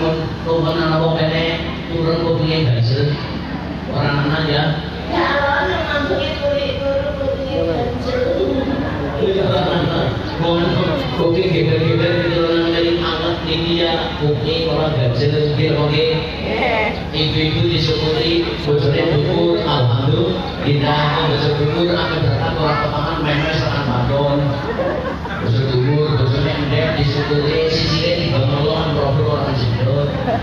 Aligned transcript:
mun 0.00 0.16
tumen 0.42 0.76
ana 0.78 0.96
wong 1.02 1.18
turun 1.90 2.18
kupinge 2.26 2.58
ganjel. 2.66 3.14
Ora 3.94 4.10
ana 4.26 4.38
ya. 4.50 4.62
Ya 5.12 5.26
kulit 6.10 6.34
guru 6.82 7.08
kupingnya 7.22 7.60
ganjel. 7.68 8.22
Kuping 11.14 11.46
geger-geger 11.54 12.26
gitu 12.26 12.42
nang 12.42 12.74
dari 12.74 12.98
anget 12.98 13.36
niki 13.46 13.86
ya 13.86 14.18
kuping 14.18 14.66
ora 14.66 14.90
ganjel 14.98 15.54
nggih 15.54 15.78
oke. 15.78 16.06
Ibu-ibu 17.14 17.70
disyukuri 17.70 18.42
bojone 18.66 19.02
dukur 19.14 19.62
alhamdulillah 19.62 21.02
bojo 21.30 21.50
dukur 21.62 21.86
akan 21.94 22.20
datang 22.26 22.58
ora 22.58 22.74
kepangan 22.82 23.18
memes 23.22 23.62
tekan 23.62 23.84
badon. 23.86 24.38
Bojo 25.46 25.62
dukur 25.70 26.18
endek 26.42 26.98
disyukuri 26.98 27.70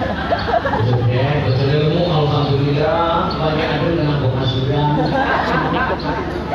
Oke, 0.02 1.22
betul 1.46 1.70
ilmu 1.70 2.04
alhamdulillah 2.10 3.30
banyak 3.38 3.68
ada 3.70 3.88
dengan 3.94 4.18
penghasilan. 4.26 4.88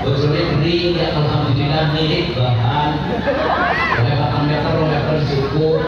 Betul 0.03 0.29
negeri 0.35 0.99
ya 0.99 1.07
alhamdulillah 1.15 1.85
milik 1.95 2.35
bahan. 2.35 2.91
Oleh 4.03 4.15
bahkan 4.19 4.43
meter 4.51 4.75
meter 4.83 5.17
syukur. 5.31 5.79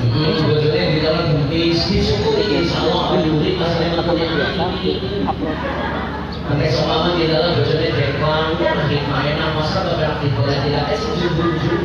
Mm-hmm. 0.00 0.48
Betulnya 0.48 0.84
di 0.96 0.98
dalam 1.04 1.24
henti 1.28 1.76
syukur 1.76 2.40
insya 2.40 2.88
Allah 2.88 3.20
menyuri 3.20 3.60
masalah 3.60 4.16
ini 4.80 4.96
Pakai 6.50 6.68
semangat 6.72 7.14
di 7.20 7.30
dalam 7.30 7.54
betulnya 7.54 7.94
deklang, 7.94 8.58
makin 8.58 9.02
main, 9.06 9.38
masa 9.54 9.86
beberapa 9.86 10.18
tipe 10.18 10.42
tidak 10.50 10.84
eh, 10.90 10.94
es 10.98 11.02
jubur 11.20 11.46
jubur. 11.62 11.78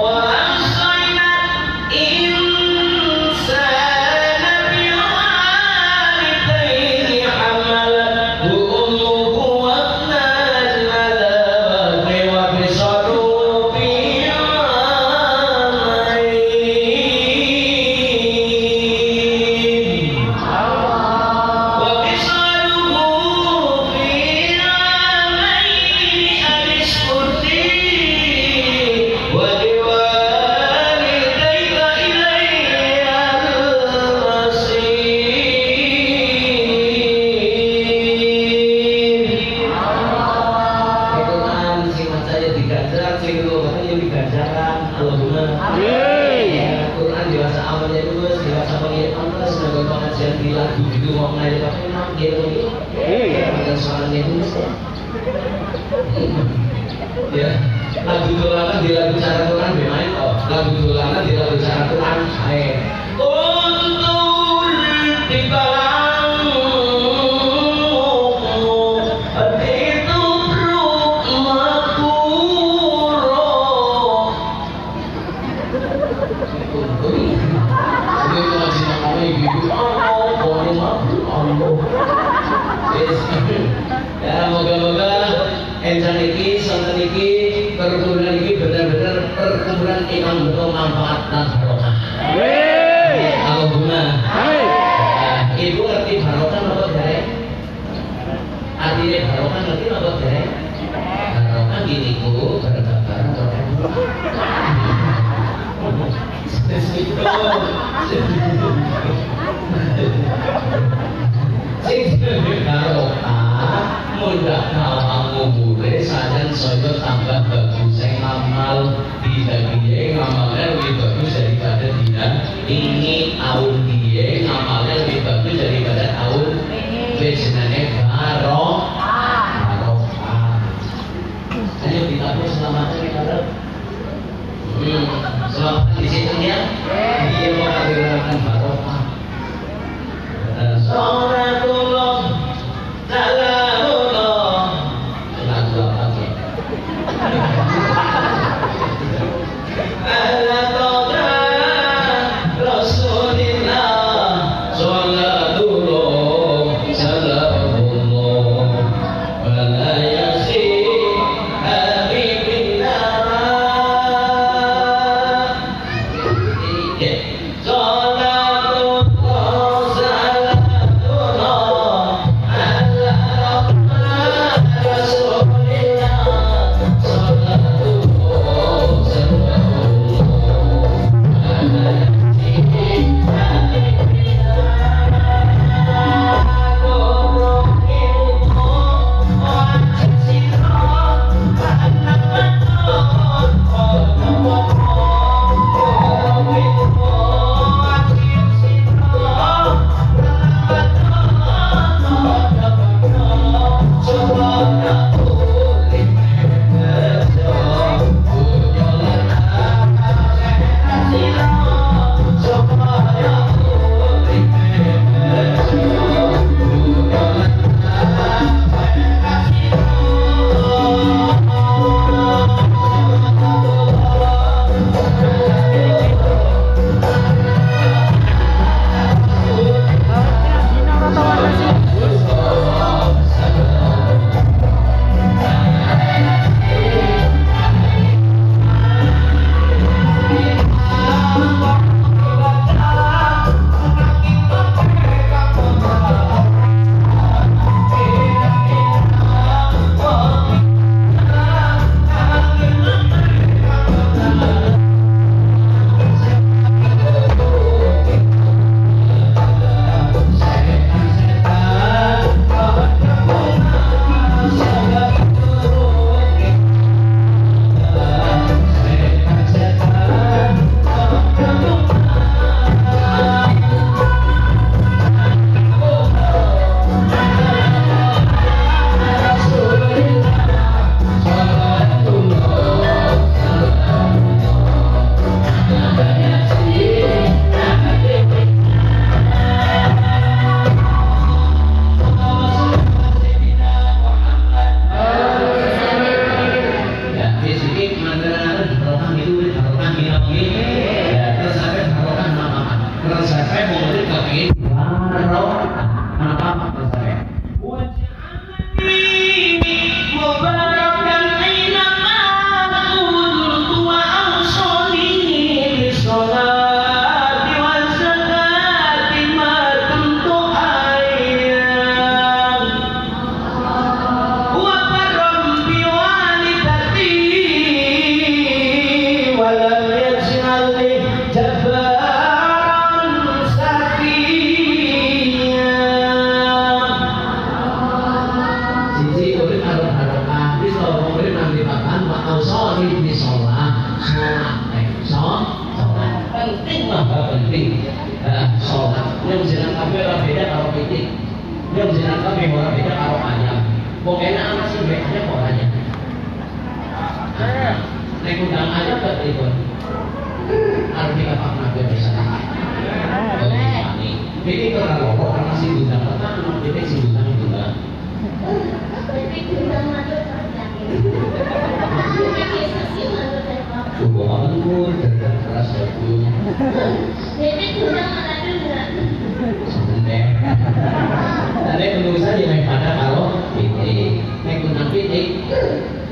Wah, 0.00 0.59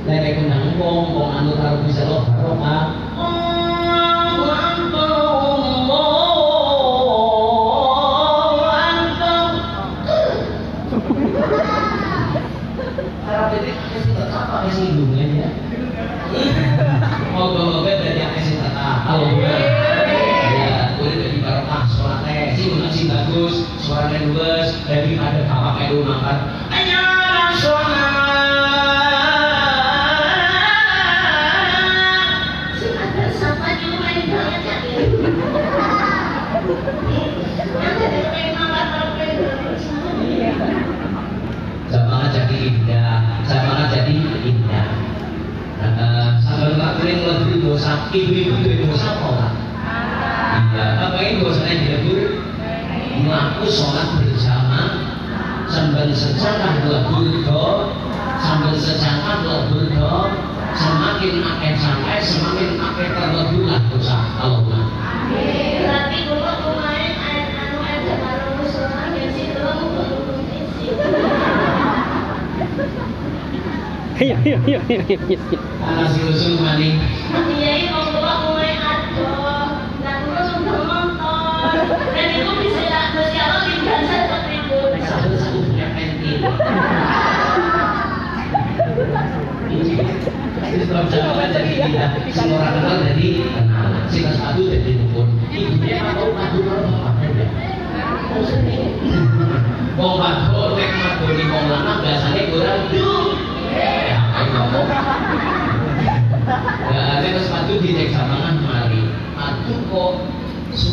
lerek 0.09 0.41
nang 0.49 0.73
Kong, 0.81 1.13
Kong 1.13 1.31
anu 1.37 1.53
karo 1.61 1.85
bisa 1.85 2.09
lo 2.09 2.25
barokah. 2.33 3.08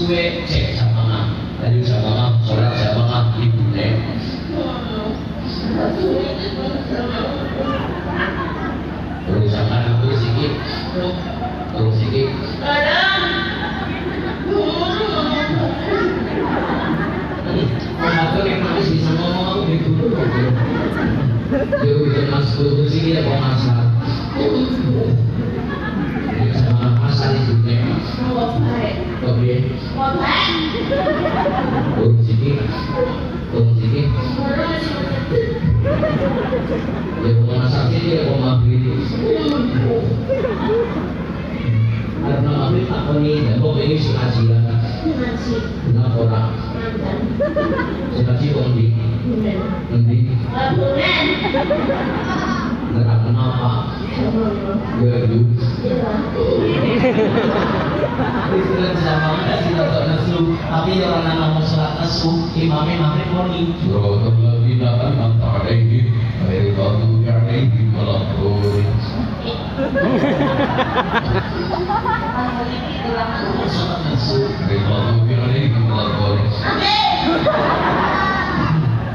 उसमें 0.05 0.34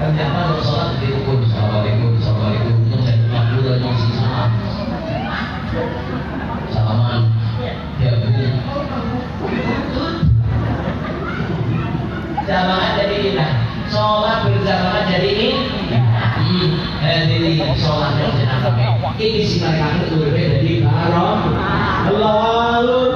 Ternyata 0.01 0.41
bersolat 0.57 0.97
di 0.97 1.07
hukum 1.13 1.45
Assalamualaikum. 1.45 2.10
ini 19.21 19.45
si 19.45 19.61
mereka 19.61 20.01
itu 20.09 20.17
berbeda 20.17 20.57
di 20.65 20.73
barong. 20.81 21.41
Ah. 21.61 22.09
Lalu 22.09 23.10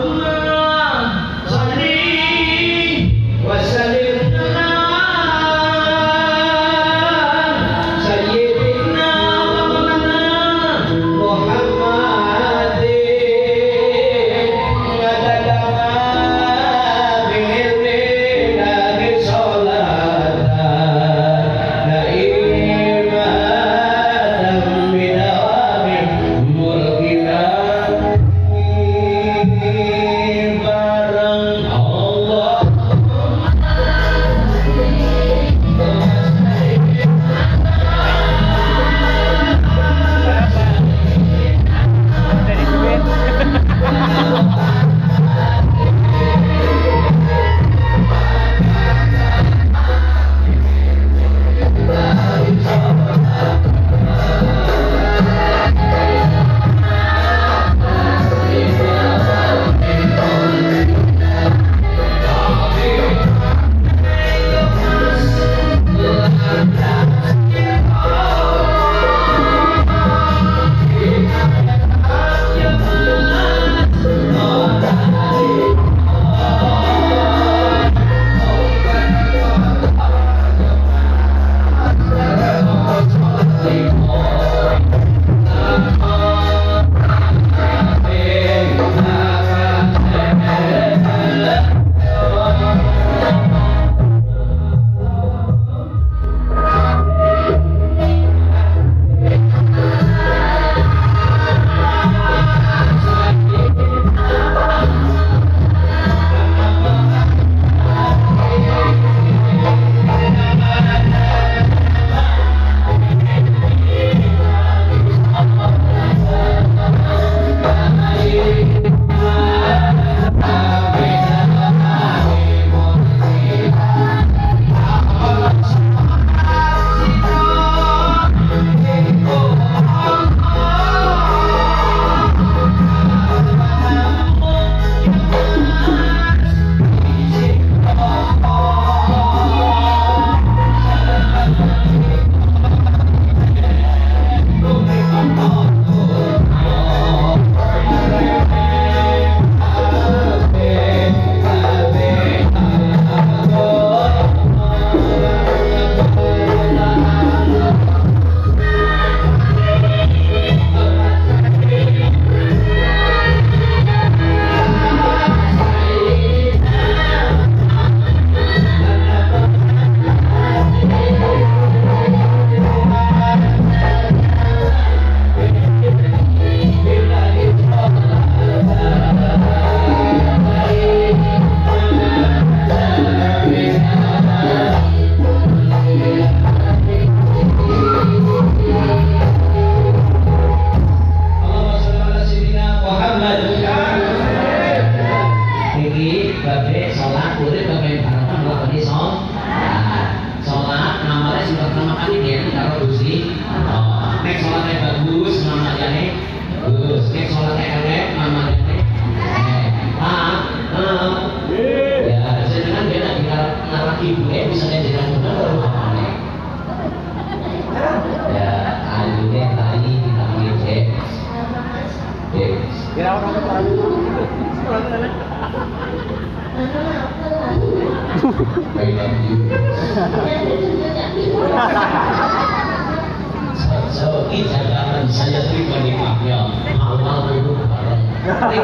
I 228.24 228.26
love 228.26 229.20
you. 229.28 229.52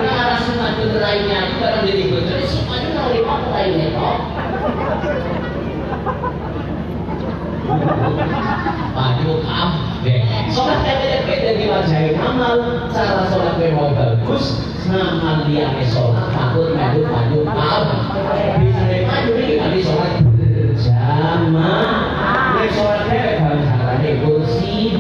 Arah 0.00 0.40
bareng 1.60 1.84
jadi 1.84 2.08
toh. 3.92 4.16
Padu 8.90 9.32
kabeh. 9.46 10.20
Sholat 10.50 10.82
amal. 12.18 12.56
Cara 12.90 13.30
sholat 13.30 13.54
bagus. 13.94 14.66
Liane 15.46 15.84
sholat 15.86 16.34
takut 16.34 16.74
padu 16.74 17.40
kabeh. 17.46 18.58
Bisa 18.58 18.82
madu 19.06 19.32
ini 19.38 19.78
sholat 19.86 20.18
berjamaah. 20.34 21.94
Sholat 22.74 23.06
kursi. 24.26 24.98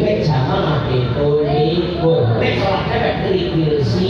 Nek 0.00 0.16
jamaah 0.28 0.84
itu 0.92 1.28
ikut. 1.48 2.24
Sholat 2.36 2.84
siji. 3.80 4.09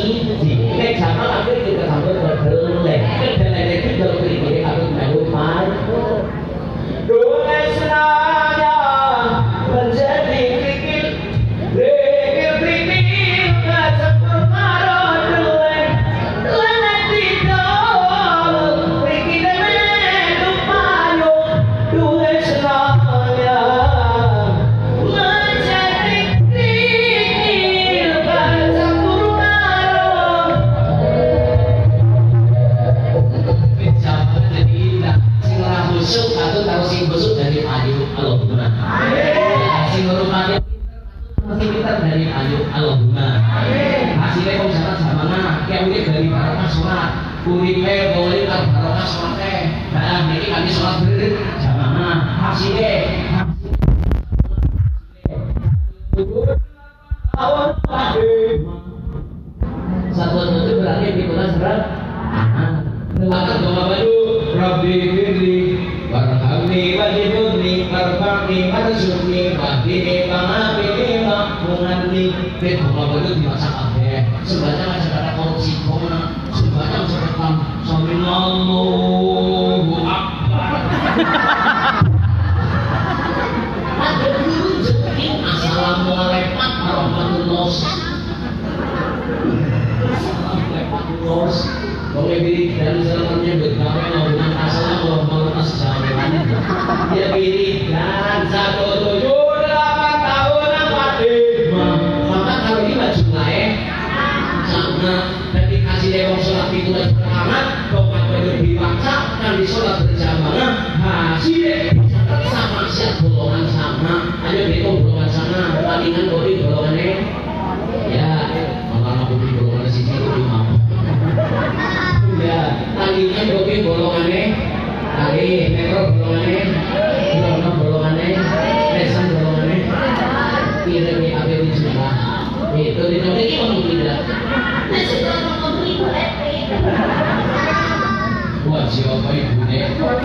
Buat 138.91 138.99
siapa 139.07 139.31
ibunya? 139.31 139.87
Iya, 139.87 139.87
ngomong 139.95 140.19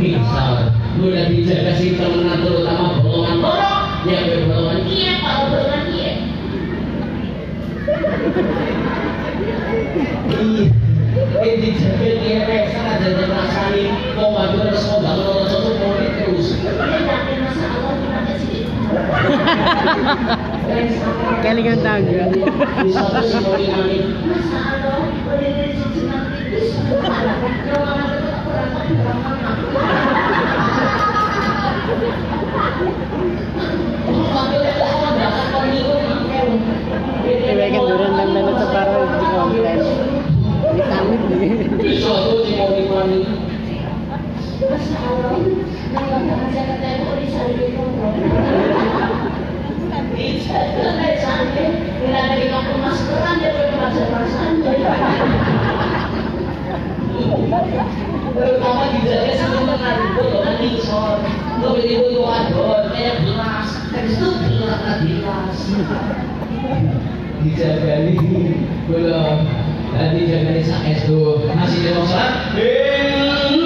tinggal. 0.00 0.52
Ya. 0.56 0.72
Mudah 0.96 1.24
dijaga 1.28 1.72
si 1.76 1.98
temenan 2.00 2.41
Eh 8.32 8.40
aja 13.04 13.28
rasani 13.28 13.92
kok 14.16 14.28
madu 14.32 14.56
harus 14.64 14.88
mau 14.88 15.04
orang 15.04 15.52
cocok 15.52 15.76
terus. 16.16 16.56
Kelingan 21.44 21.84
tangga. 21.84 22.32
Bisa 22.80 23.04
mau 23.04 23.44
boleh 23.44 23.68
dari 23.68 24.00
nanti. 26.08 26.40
Itu 26.56 26.96
kurang 27.04 28.00
Ibaratkan 37.22 37.82
turun 37.86 38.12
dan 38.18 38.28
dan 38.34 38.46
separuh 38.58 39.06
di 39.06 39.26
konten. 39.30 39.78
Di 40.72 40.82
tamit 40.90 41.20
nih. 41.30 41.68
bisa 41.78 42.12
tuh 42.26 42.42
si 42.46 42.58
mau 42.58 42.70
ngomongin 42.74 43.22
Masa 44.62 44.96
Allah, 45.10 45.42
nama 45.90 46.18
kata 46.22 46.62
kata 46.66 46.86
yang 46.86 47.02
boleh 47.02 47.28
saling 47.30 47.74
terutama 58.32 58.84
dijaga 58.96 59.32
sama 59.36 59.60
mengaruh 59.68 60.08
golongan 60.16 60.58
insor 60.64 61.20
lo 61.60 61.68
beli 61.76 61.94
itu 62.00 62.22
adon 62.24 62.80
kayak 62.90 63.16
gelas 63.22 63.68
kan 63.92 64.04
itu 64.08 64.26
gelas 65.20 65.58
dijagani 67.42 68.14
belum, 68.86 69.36
nanti 69.94 70.20
jagani 70.30 70.62
sak 70.62 70.82
tuh 71.06 71.42
Masih 71.50 71.80
demok. 71.82 73.61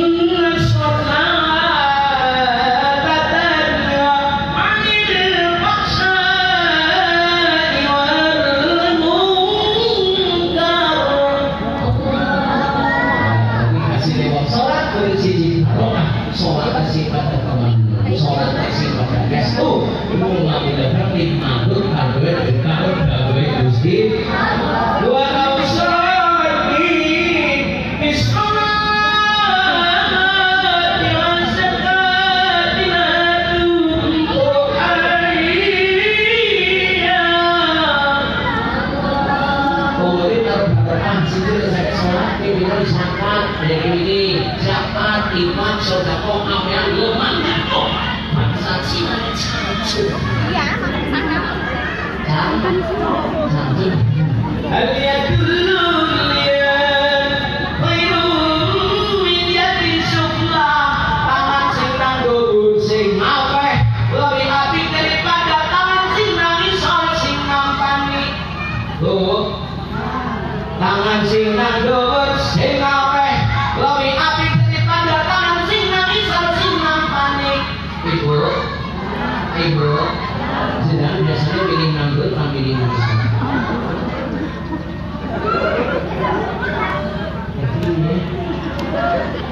sedangkan 80.87 81.21
biasanya 81.27 81.63
pilih 81.67 81.89
nganggur 81.93 82.29
atau 82.33 82.49
pilih 82.55 82.75
nganggur 82.79 83.03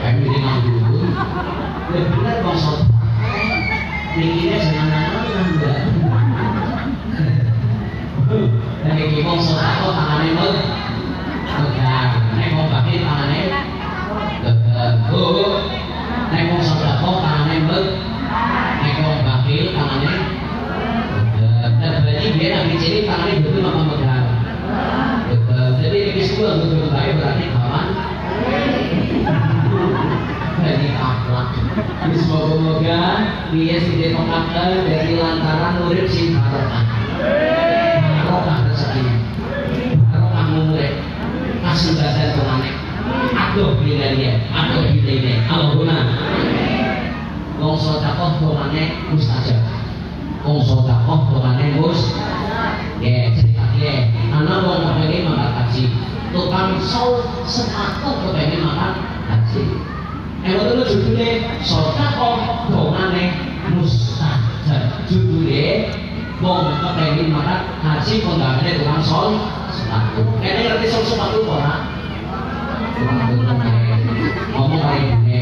jadi 0.05 0.16
pilih 0.20 0.40
nganggur 0.40 0.74
ya 1.94 2.00
benar 2.11 2.37
kosong, 2.42 2.90
jangan 4.74 4.90
dan 8.83 8.98
ini 8.98 9.22
tangannya 9.22 10.35
ini 12.90 12.98
tangannya? 13.07 13.62
Jadi 22.44 22.76
di 22.76 22.76
sini 22.76 22.98
tangannya 23.09 23.40
betul 23.40 23.64
maka 23.64 23.80
megang. 23.88 24.28
Betul. 25.33 25.68
Jadi 25.80 25.98
ini 26.12 26.22
semua 26.28 26.61
untuk 26.61 26.92
baik 26.92 27.16
berarti 27.16 27.44
kawan. 27.57 27.88
Jadi 30.61 30.87
akhlak. 30.92 31.48
Ini 32.04 32.16
semua 32.20 32.40
semoga 32.52 33.00
dia 33.48 33.76
sudah 33.80 34.09
mengakal 34.12 34.70
dari 34.85 35.16
lantaran 35.16 35.88
urip 35.88 36.04
sing 36.04 36.37
barokah. 36.37 36.85
Barokah 38.12 38.59
rezeki. 38.68 39.04
Barokah 40.12 40.44
umure. 40.52 41.00
Masuk 41.64 41.96
dasar 41.96 42.37
tuanek. 42.37 42.76
Aduh 43.33 43.80
bila 43.80 44.12
dia, 44.20 44.37
aduh 44.52 44.92
bila 44.92 45.12
dia. 45.16 45.40
Allahumma. 45.48 46.12
Wong 47.57 47.80
sodakoh 47.80 48.37
tuanek 48.37 49.00
mustajab. 49.09 49.64
Wong 50.44 50.61
sodakoh 50.61 51.33
tuanek 51.33 51.80
mustajab. 51.80 52.34
pisau 56.85 57.25
senaku 57.49 58.12
kepengen 58.29 58.61
makan 58.61 58.92
haji 59.33 59.64
Ewa 60.44 60.68
dulu 60.68 60.85
judulnya 60.85 61.57
Sotakom 61.64 62.68
dongane 62.68 63.33
mustajab 63.73 65.01
Judulnya 65.09 65.88
Wong 66.44 66.77
kepengen 66.77 67.33
makan 67.33 67.81
haji 67.81 68.20
kondangannya 68.20 68.77
tukang 68.77 69.01
sol 69.01 69.40
senaku 69.73 70.29
ini 70.44 70.61
ngerti 70.68 70.87
sol 70.92 71.05
senaku 71.09 71.49
orang 71.49 71.88
Ngomong 74.53 74.81
kali 74.85 75.01
ini 75.09 75.40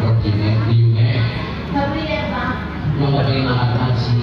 Rotine, 0.00 0.50
liune 0.72 1.10
Tapi 1.68 2.00
ya 2.00 2.32
pak 2.32 2.52
Ngomong 2.96 3.28
pengen 3.28 3.44
makan 3.44 3.76
haji 3.76 4.16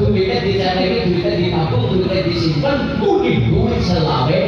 duitnya 0.00 0.38
dicari 0.44 1.06
kita 1.08 1.30
ditabung 1.38 2.02
kita 2.02 2.16
disimpan 2.26 2.98
unik 3.00 3.38
duit 3.48 3.80
selawe. 3.86 4.41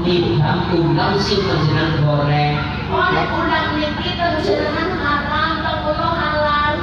nimbang 0.00 0.60
undang 0.72 1.14
si 1.20 1.36
panjenengan 1.44 1.90
goreng. 2.00 2.54
Oleh 2.88 3.26
undang 3.36 3.68
niki 3.76 4.10
haram 4.16 5.54
ta 5.60 5.72
halal. 5.92 6.74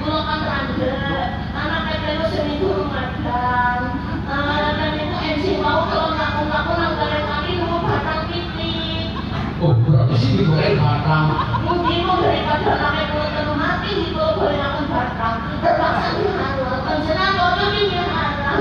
Kula 0.00 0.20
kan 0.22 0.40
randek. 0.46 1.28
Anak 1.50 1.80
kene 1.90 2.26
seminggu 2.30 2.68
rumadhan. 2.70 3.80
Itu 4.26 5.16
eh, 5.18 5.34
MC 5.34 5.44
mau 5.58 5.90
kalau. 5.90 6.16
Oh, 9.56 9.72
berarti 9.88 10.14
sih 10.20 10.30
digoreng 10.36 10.76
batang. 10.78 11.32
Mungkin 11.64 12.04
mau 12.04 12.20
goreng 12.20 12.44
batang 12.44 12.76
sampai 12.76 13.08
kula 13.08 13.26
telu 13.34 13.54
mati 13.56 13.88
di 13.88 14.04
kula 14.12 14.36
goreng 14.36 14.84
batang. 14.92 15.36
Terpaksa 15.64 16.08
halal. 16.12 16.76
Panjenengan 16.86 17.30
kok 17.34 17.66
ini 17.74 17.98
haram. 17.98 18.60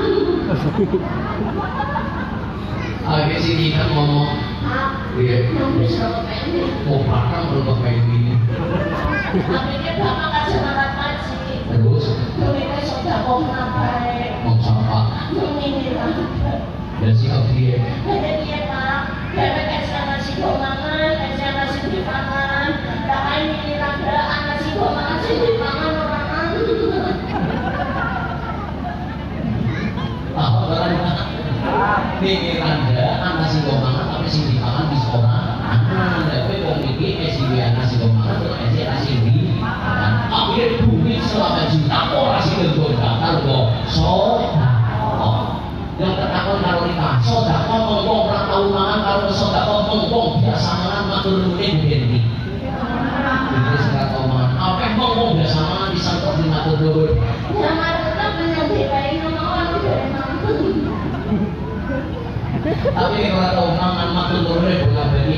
Akhirnya 3.06 3.38
si 3.38 3.54
Nina 3.54 3.86
ngomong, 3.94 4.34
Iya. 5.15 5.38
Oh, 5.54 5.70
mau 6.89 7.00
makan 7.06 7.41
belum 7.54 7.65
pakai 7.70 8.02
ini. 8.02 8.34
Akhirnya 9.46 9.91
bapak 10.02 10.30
kasih 10.34 10.60
makan. 10.65 11.13
Terus? 11.70 12.06
Terus 12.18 12.86
sudah 12.89 13.18
mau 13.30 13.46
ngapain? 13.46 14.41
Mau 14.41 14.58
apa? 14.58 15.30
Ini 15.38 15.94
lah. 15.94 16.18
Dan 16.98 17.13
si 17.13 17.30
Abdi 17.30 17.78
ya? 17.78 17.80
Dia 18.10 18.60
pak. 18.74 19.02
Karena 19.38 19.62
kasih 19.70 20.02
nasi 20.10 20.32
gomangan, 20.41 21.12
kasih 21.22 21.50
nasi 21.54 21.80
dipangan, 21.86 22.70
tak 22.82 23.00
Bahkan 23.06 23.39
ini 23.46 23.74
nabrak 23.78 24.28
nasi 24.50 24.70
gomangan 24.74 25.18
sih 25.22 25.36
di 25.38 25.52
pangan 25.62 25.94
orang. 25.94 26.24
Ah, 30.36 30.52
orang. 30.68 31.26
Nih, 32.20 32.58
Tapi 62.93 63.19
kalau 63.32 63.50
tahu 63.56 63.69
makan 63.74 64.10
makan 64.13 64.39
boleh 64.45 64.76
boleh 64.93 65.21
ini. 65.26 65.38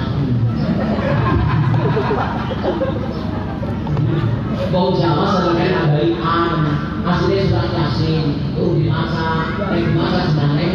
Bau 4.69 4.93
Jawa 4.93 5.25
sebenarnya 5.33 5.73
nambari 5.73 6.13
an, 6.21 6.61
aslinya 7.01 7.49
surat 7.49 7.73
yasin, 7.73 8.37
itu 8.37 8.63
dimasak, 8.77 9.57
yang 9.73 9.81
dimasak 9.89 10.23
sebenarnya 10.29 10.69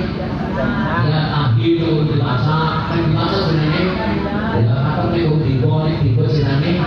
ya 1.07 1.21
tahdi 1.31 1.79
itu 1.79 1.91
dimasak, 2.11 2.91
yang 2.91 3.03
dimasak 3.07 3.41
sebenarnya 3.47 3.83
ya 4.67 4.75
apa 4.75 5.15
yang 5.15 5.39
dibo, 5.47 5.87
yang 5.87 6.03
dibo 6.03 6.27
sebenarnya 6.27 6.83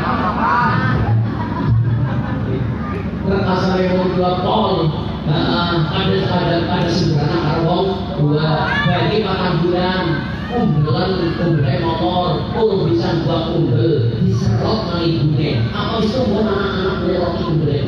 Terkasa 3.29 3.77
yang 3.79 4.09
dua 4.19 4.31
pol, 4.43 4.89
Nah, 5.29 5.85
ada 5.93 6.17
ada 6.25 6.57
ada 6.65 6.89
sebenarnya 6.89 7.48
karbong 7.69 8.17
dua 8.17 8.65
bagi 8.89 9.21
makan 9.21 9.53
bulan. 9.61 10.05
Umbelan 10.49 11.37
umbel 11.37 11.77
motor. 11.85 12.41
Urung 12.57 12.89
bisa 12.89 13.21
buat 13.21 13.53
umbel 13.53 14.09
diserot 14.25 14.89
nang 14.89 15.05
ibune 15.05 15.61
apa 15.69 16.01
itu 16.01 16.25
mau 16.25 16.41
anak-anak 16.41 16.95
melok 17.05 17.37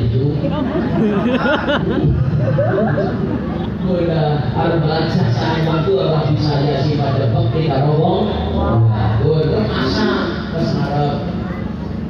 itu? 0.06 0.30
Mudah 3.82 4.54
harus 4.54 4.78
belajar 4.78 5.26
saya 5.34 5.66
bantu 5.66 5.98
Allah 5.98 6.30
bisa 6.30 6.54
ya 6.62 6.86
si 6.86 6.94
pada 6.94 7.34
karo 7.34 7.92
wong. 7.98 8.30
Tuh 9.26 9.42
terus 9.42 10.70
ngarep 10.78 11.14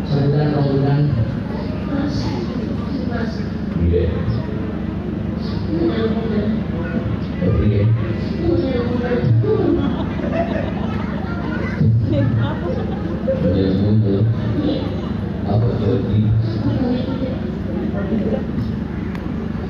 sebulan 0.04 0.52
rong 0.52 0.68
bulan. 0.76 1.00
Iya. 3.88 4.04
Oke. 7.62 7.86
Bener-bener. 13.38 14.24
Apa 15.46 15.66
jadi? 15.78 16.18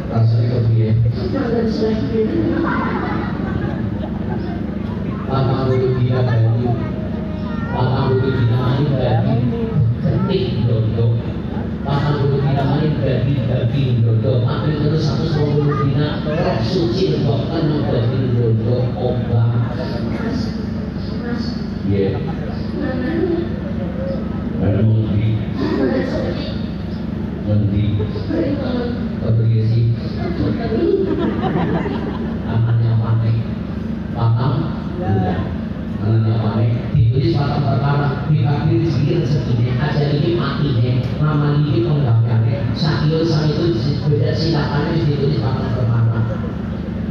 Rasanya 0.08 0.46
kepiye? 0.56 0.90
Patang 2.64 3.41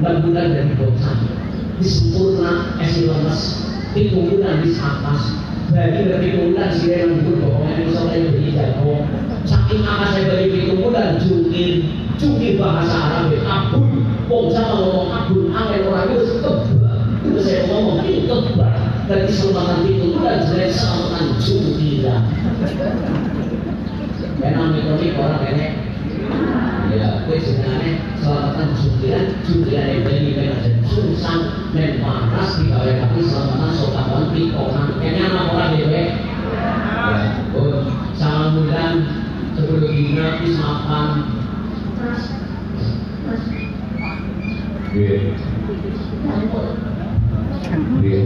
bulan 0.02 0.46
dari 0.50 0.74
bosan 0.82 1.18
disempurna 1.78 2.78
esi 2.82 3.06
lemes 3.06 3.42
tiga 3.94 4.18
bulan 4.18 4.66
di 4.66 4.70
atas. 4.74 5.22
Bagi 5.72 6.36
bulan 6.36 6.70
sih 6.76 6.92
yang 6.92 7.24
dulu 7.24 7.48
pokoknya 7.48 7.74
itu 7.80 7.92
sampai 7.96 8.18
yang 8.20 8.34
beli 8.36 8.50
jatuh. 8.52 9.02
Saking 9.48 9.82
apa 9.88 10.06
saya 10.12 10.28
beli 10.28 10.46
itu 10.52 10.74
bulan 10.84 11.16
jungkir 11.16 11.72
jungkir 12.20 12.60
bahasa 12.60 12.92
Arab 12.92 13.32
ya 13.32 13.40
kabul. 13.46 14.04
Wong 14.28 14.48
sama 14.52 14.74
ngomong 14.80 15.08
kabul 15.12 15.52
angin 15.52 15.88
orang 15.92 16.08
itu 16.12 16.40
kebal 16.40 16.98
Terus 17.20 17.44
saya 17.44 17.60
ngomong 17.68 18.04
itu 18.08 18.28
kebal 18.28 18.76
dan 19.12 19.20
keselamatan 19.28 19.80
itu 19.92 20.06
bulan 20.16 20.40
jelek 20.48 20.72
selamatan 20.72 21.24
jungkir 21.40 22.08
Memang 24.40 24.68
metode 24.74 25.08
orang 25.20 25.44
ini 25.52 25.81
Ya, 27.02 27.26
kue 27.26 27.34
sebenarnya 27.42 27.98
selamatan 28.22 28.78
jungkiran 28.78 29.26
Jungkiran 29.42 29.90
yang 29.90 30.06
memang 30.06 30.62
dan 30.62 30.76
susah 30.86 31.66
Dan 31.74 31.98
panas 31.98 32.62
di 32.62 32.70
bawah 32.70 32.94
kaki 32.94 33.22
selamatan 33.26 33.72
sotakan 33.74 34.30
di 34.38 34.54
orang 34.54 35.02
Kayaknya 35.02 35.24
anak 35.34 35.46
orang 35.50 35.72
ya, 35.82 35.86
ya 35.90 36.06
Oh, 37.58 37.90
sama 38.14 38.54
bulan 38.54 38.94
sebelum 39.58 39.90
ini 39.90 40.14
habis 40.14 40.62
makan 40.62 41.08
Iya. 44.94 45.34
Iya. 48.06 48.22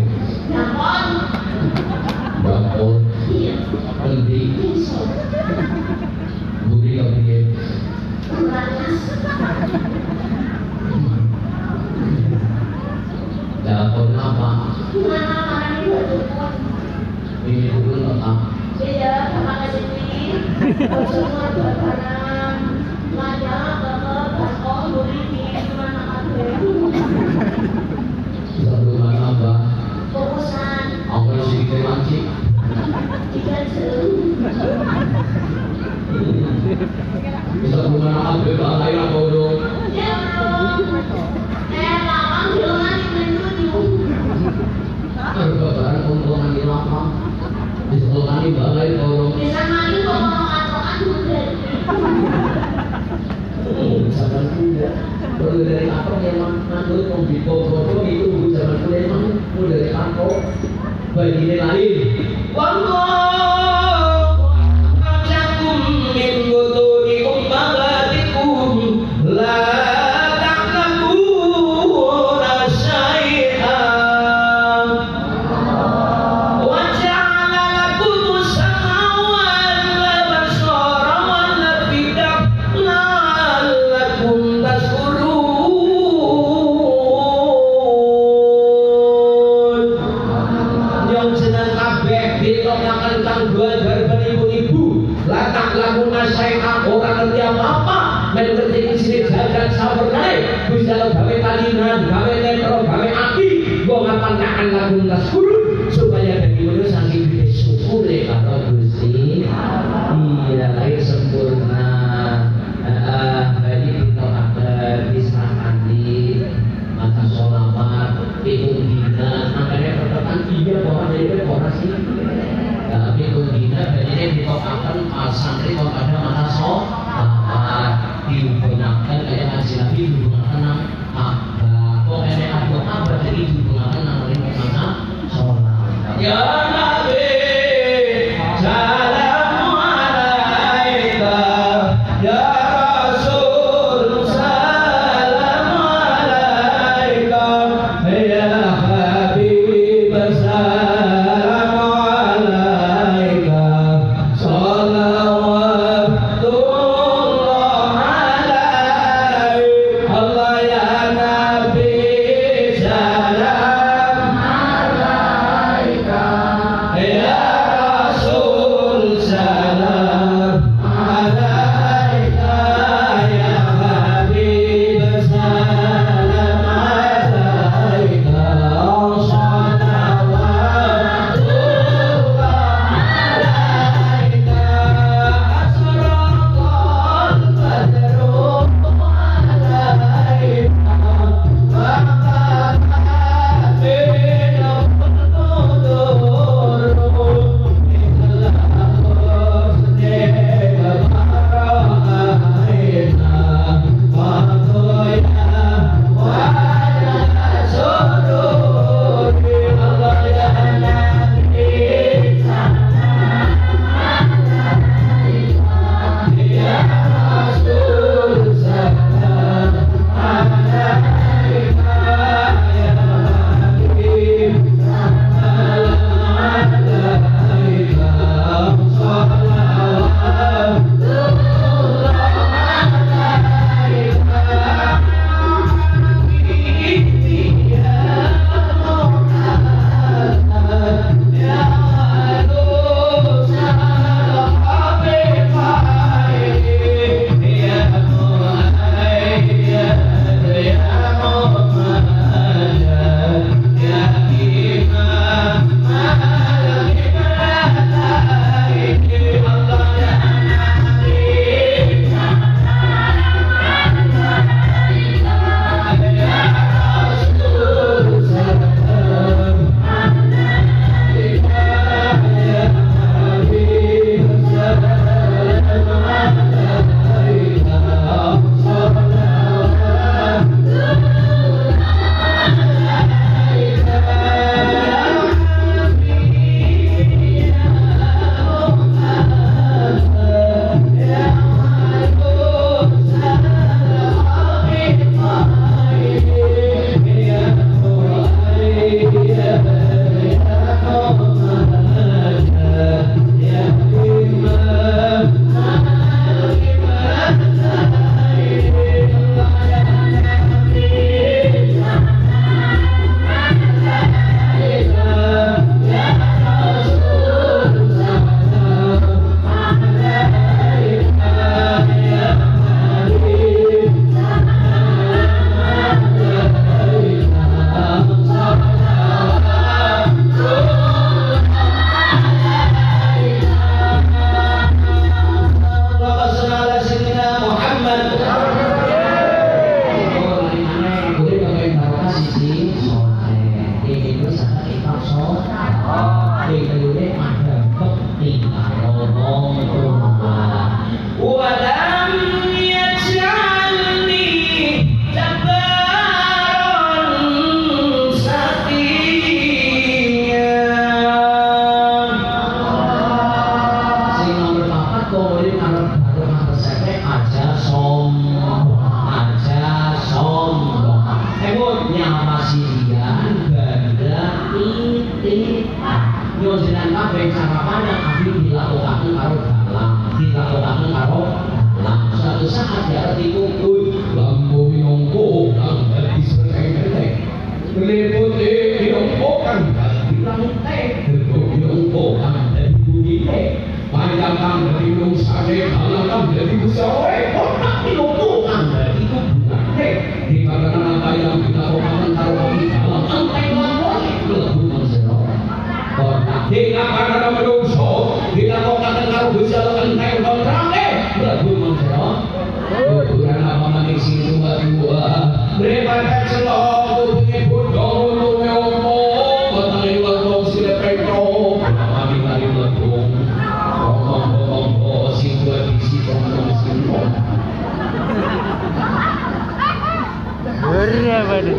Beri 430.86 431.10
apa 431.10 431.36
nih? 431.42 431.58